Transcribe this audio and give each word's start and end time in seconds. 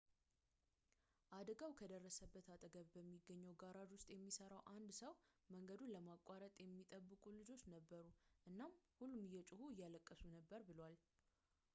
አደጋው 1.39 1.73
ከደረሰበት 1.79 2.47
አጠገብ 2.53 2.87
በሚገኝ 2.95 3.41
ጋራዥ 3.63 3.89
ውስጥ 3.97 4.07
የሚሠራ 4.13 4.53
አንድ 4.75 4.89
ሰው 5.01 5.13
መንገዱን 5.55 5.93
ለማቋረጥ 5.95 6.51
የሚጠብቁ 6.63 7.23
ልጆች 7.39 7.63
ነበሩ 7.75 8.07
እናም 8.51 8.73
ሁሉም 8.97 9.21
እየጮሁ 9.29 9.61
እያለቀሱ 9.75 10.23
ነበር 10.39 10.63
ብሏል 10.71 10.97